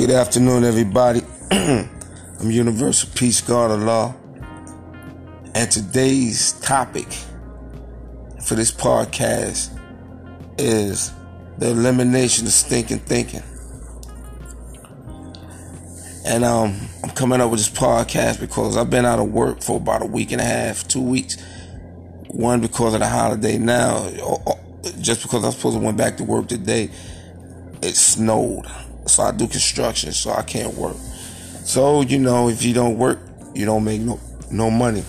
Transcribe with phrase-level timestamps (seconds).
[0.00, 1.20] Good afternoon, everybody.
[1.50, 4.16] I'm Universal Peace God Allah.
[5.54, 7.06] And today's topic
[8.42, 9.78] for this podcast
[10.56, 11.12] is
[11.58, 13.42] the elimination of stinking thinking.
[16.24, 19.76] And um, I'm coming up with this podcast because I've been out of work for
[19.76, 21.36] about a week and a half, two weeks.
[22.28, 24.08] One because of the holiday now,
[24.98, 26.88] just because I'm supposed to went back to work today,
[27.82, 28.64] it snowed.
[29.10, 30.96] So I do construction, so I can't work.
[31.64, 33.18] So, you know, if you don't work,
[33.54, 34.18] you don't make no
[34.50, 35.04] no money.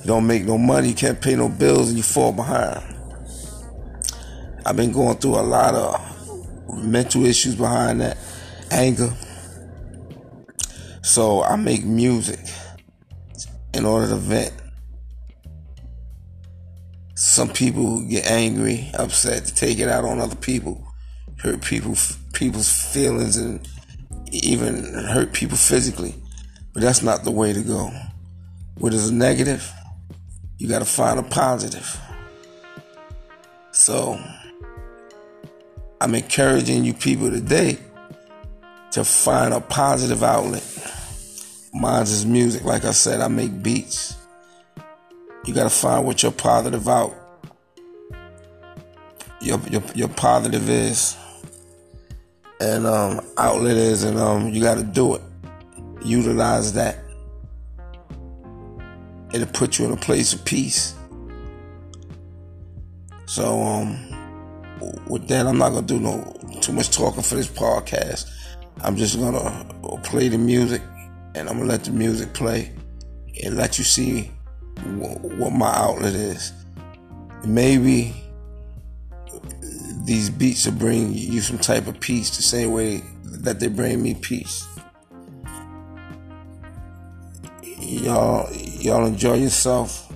[0.00, 2.82] You don't make no money, you can't pay no bills and you fall behind.
[4.64, 8.16] I've been going through a lot of mental issues behind that,
[8.70, 9.12] anger.
[11.02, 12.40] So I make music
[13.74, 14.52] in order to vent.
[17.14, 20.86] Some people get angry, upset to take it out on other people,
[21.38, 21.94] hurt people
[22.32, 23.66] people's feelings and
[24.32, 26.14] even hurt people physically.
[26.72, 27.90] But that's not the way to go.
[28.78, 29.70] What is a negative,
[30.58, 32.00] you got to find a positive.
[33.72, 34.18] So
[36.00, 37.78] I'm encouraging you people today
[38.92, 40.64] to find a positive outlet.
[41.72, 42.64] Mine's is music.
[42.64, 44.16] Like I said, I make beats.
[45.44, 47.14] You gotta find what your positive out.
[49.40, 51.16] Your your your positive is,
[52.60, 55.22] and um, outlet is, and um, you gotta do it.
[56.04, 56.98] Utilize that.
[59.32, 60.94] It'll put you in a place of peace.
[63.26, 63.96] So um,
[65.06, 68.28] with that, I'm not gonna do no too much talking for this podcast.
[68.82, 69.64] I'm just gonna
[70.02, 70.82] play the music
[71.34, 72.72] and I'm gonna let the music play
[73.44, 74.30] and let you see
[74.84, 76.52] what my outlet is.
[77.44, 78.14] Maybe
[80.10, 84.02] these beats will bring you some type of peace the same way that they bring
[84.02, 84.66] me peace.
[87.78, 90.12] Y'all, y'all enjoy yourself,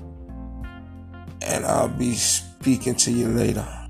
[1.43, 3.84] and I'll be speaking to you later.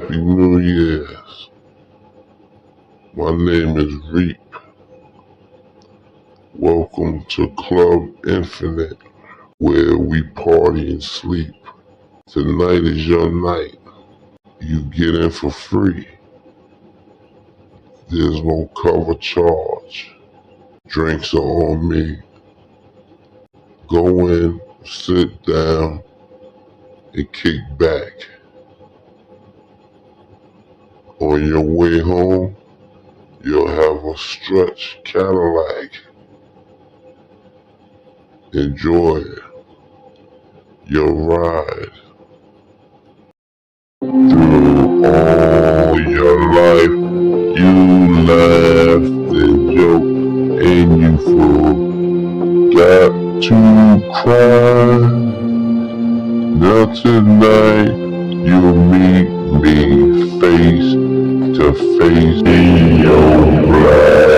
[0.00, 1.50] Happy New Year's.
[3.12, 4.40] My name is Reap.
[6.54, 8.96] Welcome to Club Infinite,
[9.58, 11.54] where we party and sleep.
[12.26, 13.78] Tonight is your night.
[14.60, 16.08] You get in for free.
[18.08, 20.14] There's no cover charge.
[20.86, 22.18] Drinks are on me.
[23.86, 26.02] Go in, sit down,
[27.12, 28.12] and kick back.
[31.30, 32.56] On your way home,
[33.44, 35.92] you'll have a stretch Cadillac.
[38.52, 39.22] Enjoy
[40.86, 41.92] your ride.
[44.00, 46.98] Through all your life,
[47.60, 47.74] you
[48.26, 51.12] laughed and joked and you
[52.74, 53.12] forgot
[53.44, 53.58] to
[54.24, 54.98] cry.
[56.58, 57.99] Now tonight,
[61.80, 64.29] face in your black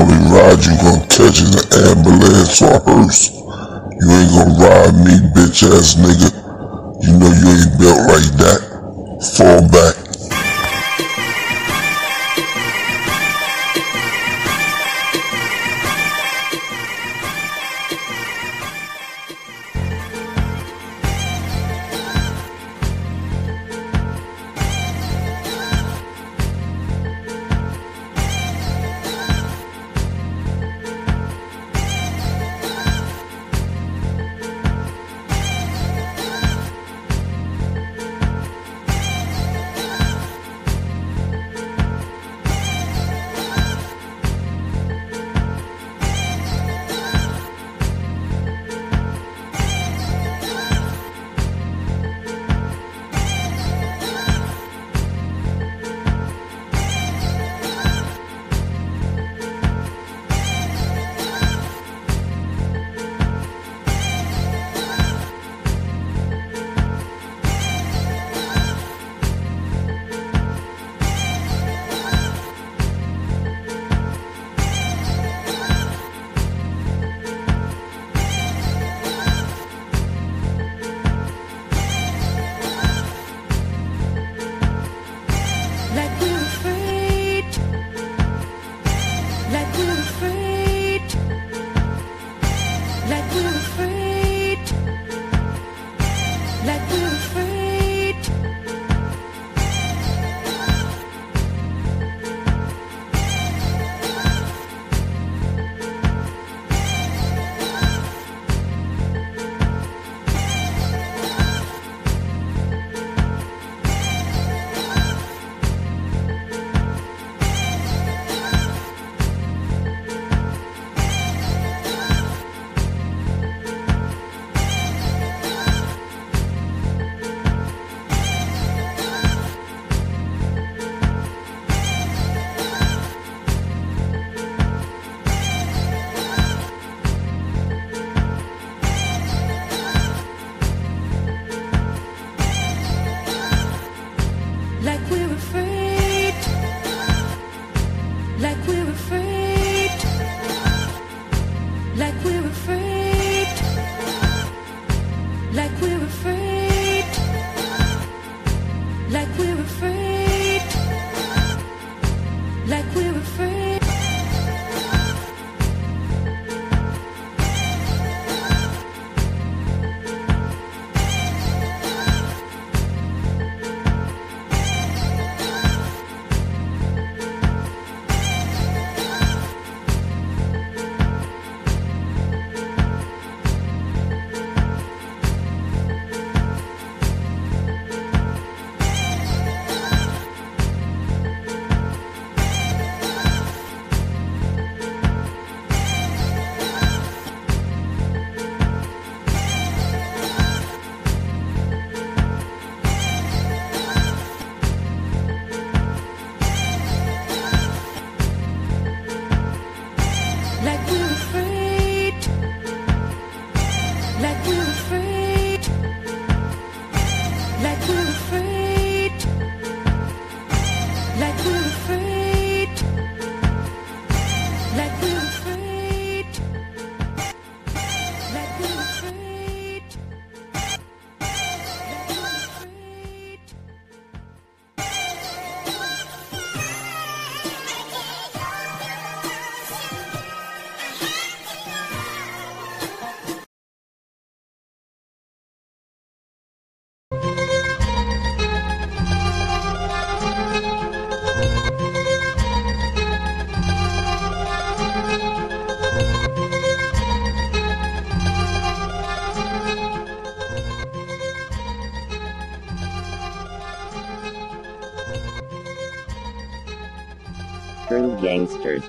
[0.00, 3.30] ride you gonna catch in an ambulance or a hearse.
[3.30, 6.32] You ain't gonna ride me, bitch ass nigga.
[7.02, 8.60] You know you ain't built like that.
[9.36, 10.11] Fall back.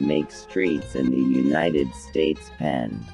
[0.01, 3.05] Make streets in the United States pen.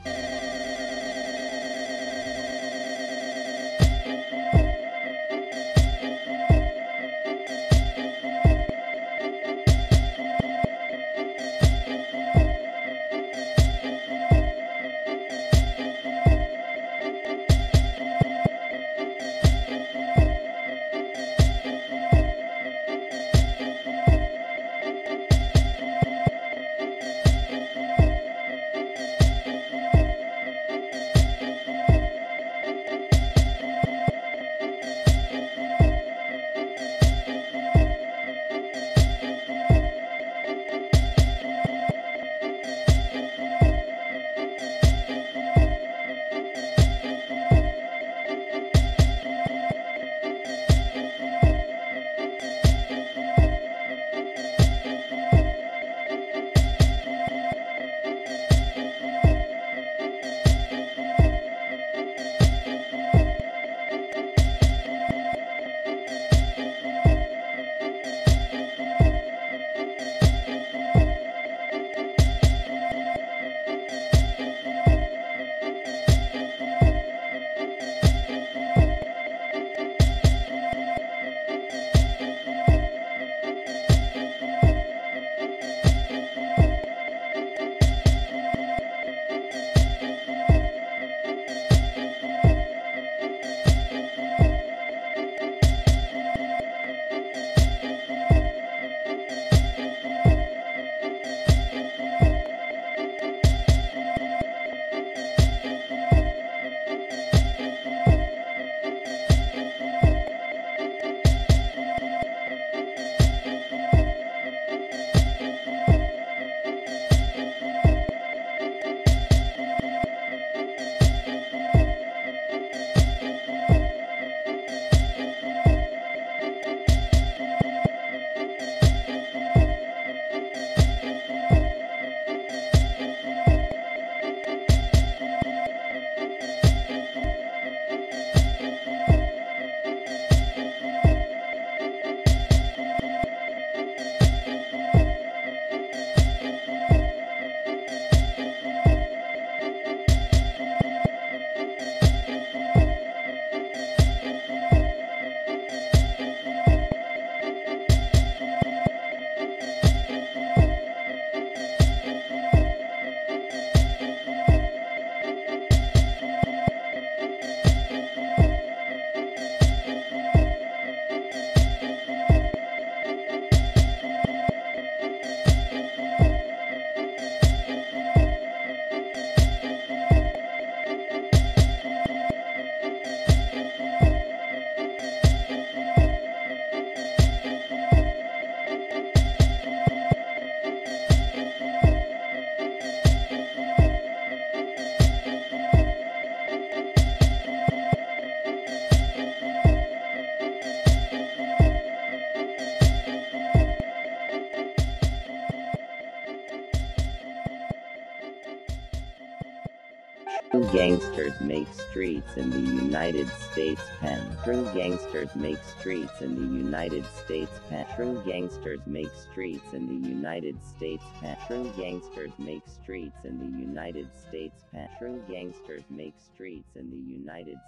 [211.41, 214.21] Make streets in the United States pen.
[214.43, 217.85] True gangsters make streets in the United States pen.
[217.95, 221.37] True gangsters make streets in the United States pen.
[221.47, 224.89] True gangsters make streets in the United States pen.
[224.97, 227.65] True gangsters make streets in the United States.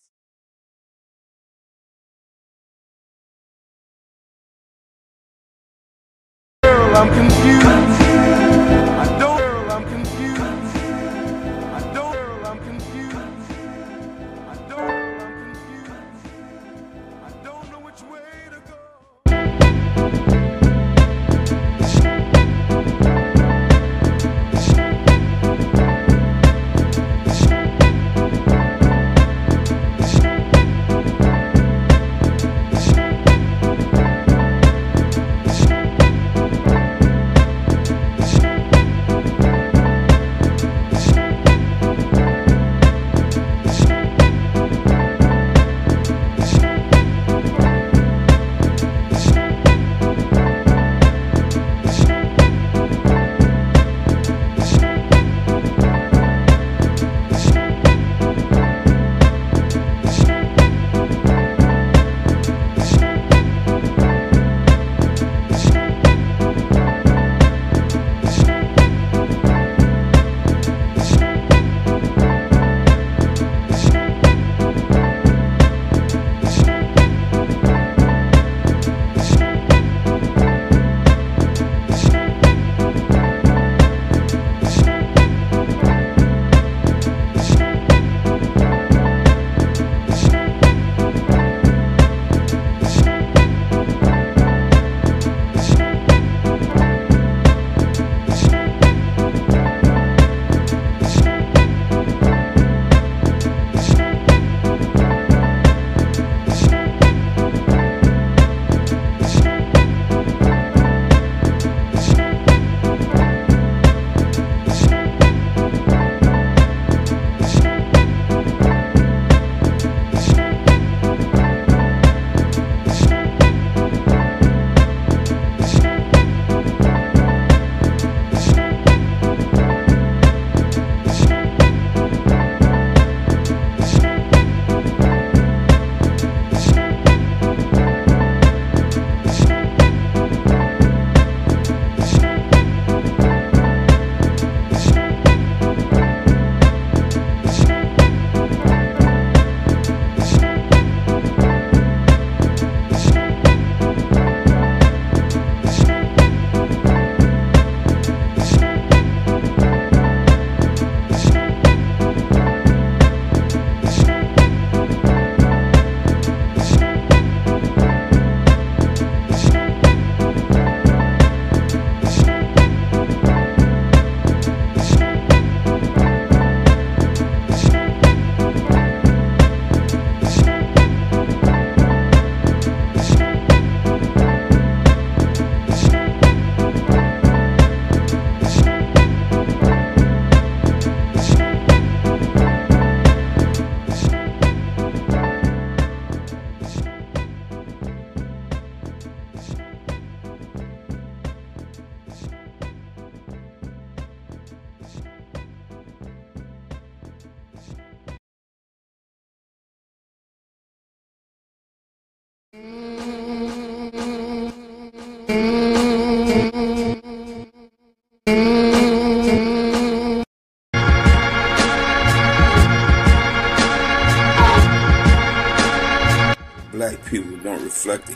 [6.63, 7.71] I'm confused.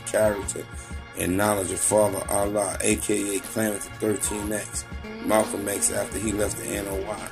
[0.05, 0.65] Character
[1.17, 4.83] and knowledge of Father Allah, aka Clarence 13X,
[5.25, 7.29] Malcolm X after he left the NOI.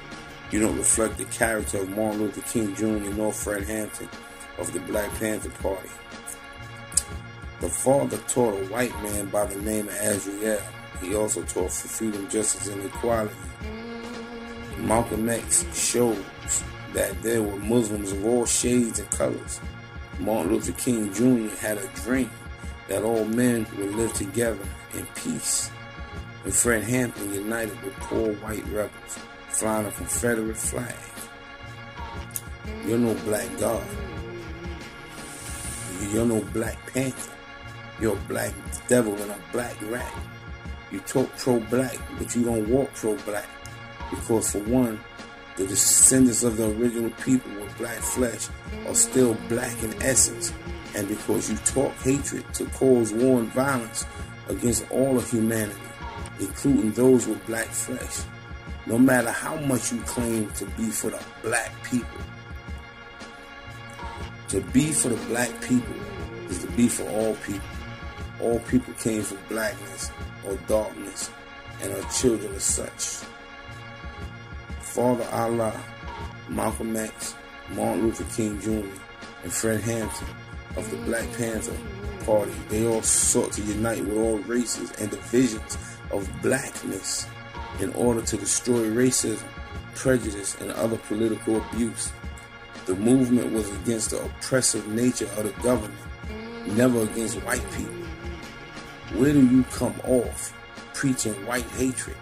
[0.52, 3.10] You don't reflect the character of Martin Luther King Jr.
[3.16, 4.08] nor Fred Hampton
[4.58, 5.90] of the Black Panther Party.
[7.60, 10.62] The father taught a white man by the name of Azriel.
[11.02, 13.34] He also taught for freedom, justice, and equality.
[14.78, 16.22] Malcolm X shows
[16.94, 19.60] that there were Muslims of all shades and colors.
[20.20, 21.56] Martin Luther King Jr.
[21.56, 22.30] had a dream
[22.94, 25.72] that all men would live together in peace.
[26.44, 29.18] And Fred Hampton united with poor white rebels,
[29.50, 30.94] flying a Confederate flag.
[32.86, 33.84] You're no black God.
[36.12, 37.32] You're no black panther.
[38.00, 38.54] You're a black
[38.88, 40.14] devil and a black rat.
[40.92, 43.50] You talk pro-black, but you don't walk pro-black.
[44.12, 45.00] Because for one,
[45.58, 48.50] the descendants of the original people with black flesh
[48.86, 50.54] are still black in essence.
[50.96, 54.06] And because you talk hatred to cause war and violence
[54.48, 55.80] against all of humanity,
[56.40, 58.22] including those with black flesh,
[58.86, 62.20] no matter how much you claim to be for the black people,
[64.50, 65.96] to be for the black people
[66.50, 67.68] is to be for all people.
[68.40, 70.12] All people came from blackness
[70.46, 71.32] or darkness
[71.82, 73.28] and are children of such.
[74.82, 75.80] Father Allah,
[76.50, 77.34] Malcolm X,
[77.72, 78.88] Martin Luther King Jr.,
[79.44, 80.28] and Fred Hampton
[80.76, 81.76] of the Black Panther
[82.26, 85.78] Party, they all sought to unite with all races and divisions
[86.12, 87.28] of blackness
[87.80, 89.44] in order to destroy racism,
[89.96, 92.12] prejudice, and other political abuse.
[92.86, 96.00] The movement was against the oppressive nature of the government,
[96.68, 97.94] never against white people.
[99.16, 100.54] Where do you come off
[100.94, 102.18] preaching white hatred?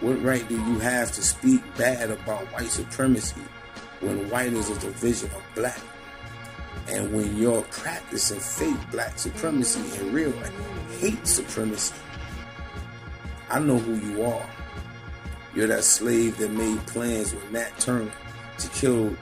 [0.00, 3.40] What right do you have to speak bad about white supremacy
[4.00, 5.80] when white is a division of black?
[6.88, 10.32] And when you're practicing fake black supremacy and real
[10.98, 11.94] hate supremacy,
[13.50, 14.48] I know who you are.
[15.54, 18.10] You're that slave that made plans with Nat Turner
[18.58, 19.16] to kill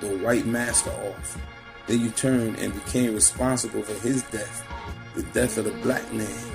[0.00, 1.38] the white master off.
[1.86, 4.66] Then you turned and became responsible for his death,
[5.14, 6.51] the death of the black man.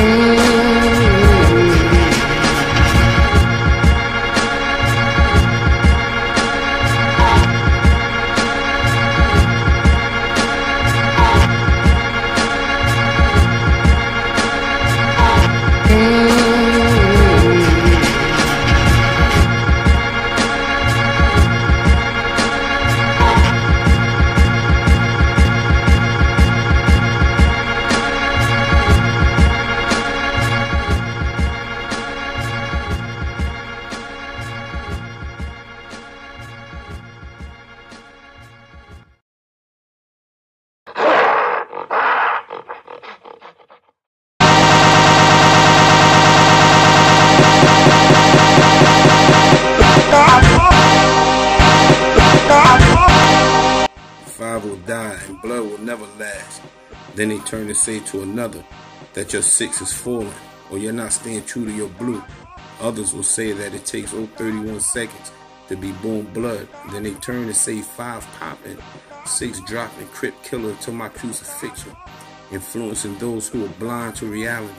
[0.00, 0.29] Five
[55.42, 56.62] blood will never last.
[57.14, 58.64] Then they turn to say to another
[59.14, 60.32] that your six is falling
[60.70, 62.22] or you're not staying true to your blue.
[62.80, 65.32] Others will say that it takes oh 31 seconds
[65.68, 66.68] to be born blood.
[66.92, 68.78] Then they turn to say five popping,
[69.26, 71.94] six dropping, crip killer to my crucifixion,
[72.50, 74.74] influencing those who are blind to reality.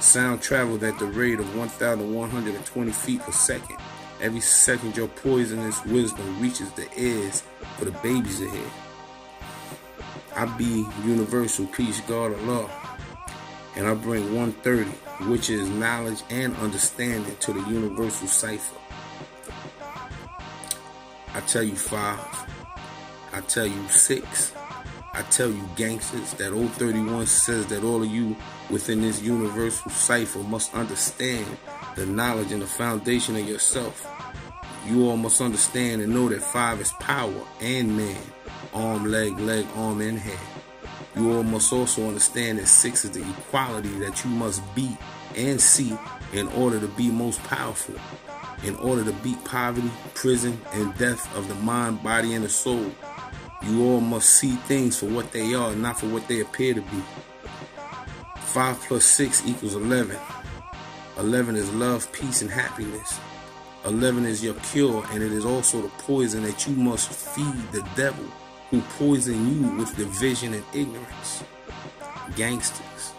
[0.00, 3.76] Sound traveled at the rate of 1,120 feet per second.
[4.20, 7.42] Every second your poisonous wisdom reaches the ears
[7.78, 8.70] for the babies ahead.
[10.36, 12.70] I be universal peace, God Allah,
[13.76, 14.90] and I bring 130,
[15.30, 18.76] which is knowledge and understanding to the universal cipher.
[21.34, 22.18] I tell you five,
[23.32, 24.52] I tell you six,
[25.12, 28.36] I tell you, gangsters, that old 31 says that all of you
[28.70, 31.46] within this universal cipher must understand
[31.96, 34.06] the knowledge and the foundation of yourself.
[34.86, 38.22] You all must understand and know that five is power and man,
[38.74, 40.48] arm, leg, leg, arm, and hand.
[41.16, 44.96] You all must also understand that six is the equality that you must be
[45.36, 45.96] and see
[46.32, 47.96] in order to be most powerful,
[48.64, 52.92] in order to beat poverty, prison, and death of the mind, body, and the soul.
[53.62, 56.80] You all must see things for what they are, not for what they appear to
[56.80, 57.02] be.
[58.36, 60.16] 5 plus 6 equals 11.
[61.18, 63.18] 11 is love, peace, and happiness.
[63.84, 67.86] 11 is your cure, and it is also the poison that you must feed the
[67.96, 68.24] devil
[68.70, 71.44] who poison you with division and ignorance.
[72.36, 73.12] Gangsters,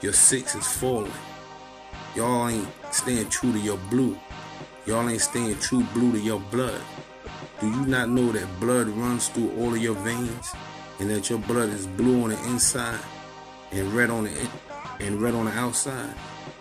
[0.00, 1.12] your 6 is falling.
[2.14, 4.18] Y'all ain't staying true to your blue.
[4.86, 6.80] Y'all ain't staying true blue to your blood.
[7.60, 10.52] Do you not know that blood runs through all of your veins
[11.00, 13.00] and that your blood is blue on the inside
[13.72, 14.48] and red on the in-
[15.00, 16.14] and red on the outside?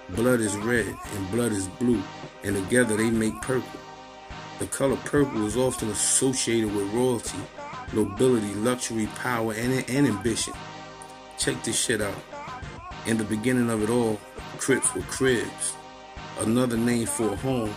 [0.10, 2.01] Blood is red and blood is blue,
[2.43, 3.80] and together they make purple.
[4.60, 7.38] The color purple is often associated with royalty,
[7.93, 10.54] nobility, luxury, power, and, and ambition.
[11.38, 12.23] Check this shit out.
[13.06, 14.19] In the beginning of it all,
[14.58, 15.76] Crips were cribs,
[16.39, 17.73] another name for a home,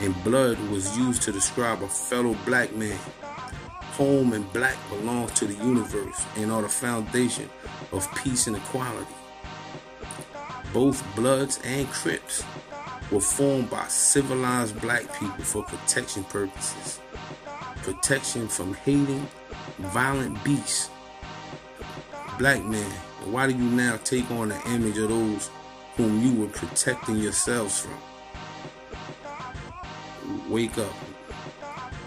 [0.00, 2.98] and blood was used to describe a fellow black man.
[3.96, 7.50] Home and black belong to the universe and are the foundation
[7.90, 9.12] of peace and equality.
[10.72, 12.44] Both Bloods and Crips
[13.10, 17.00] were formed by civilized black people for protection purposes.
[17.82, 19.26] Protection from hating,
[19.78, 20.90] violent beasts.
[22.38, 22.90] Black man,
[23.24, 25.50] why do you now take on the image of those
[25.96, 27.98] whom you were protecting yourselves from?
[30.48, 30.92] Wake up.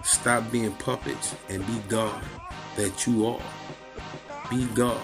[0.03, 2.21] Stop being puppets and be God
[2.75, 3.41] that you are.
[4.49, 5.01] Be God.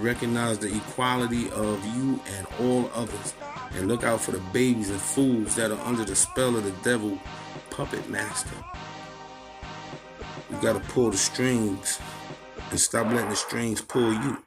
[0.00, 3.34] Recognize the equality of you and all others.
[3.72, 6.72] And look out for the babies and fools that are under the spell of the
[6.82, 7.18] devil
[7.70, 8.56] puppet master.
[10.50, 12.00] You gotta pull the strings
[12.70, 14.38] and stop letting the strings pull you.